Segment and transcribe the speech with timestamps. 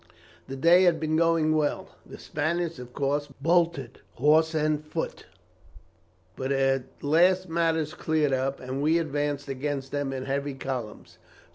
[0.47, 1.89] The day had been going well.
[2.07, 5.27] The Spaniards of course bolted, horse and foot.
[6.35, 11.19] But at last matters cleared up, and we advanced against them in heavy columns.